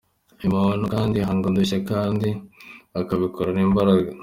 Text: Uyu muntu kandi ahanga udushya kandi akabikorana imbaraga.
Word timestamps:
Uyu 0.37 0.53
muntu 0.57 0.85
kandi 0.93 1.15
ahanga 1.19 1.45
udushya 1.47 1.79
kandi 1.91 2.29
akabikorana 2.99 3.61
imbaraga. 3.67 4.09